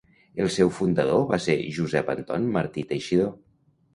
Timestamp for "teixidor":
2.93-3.31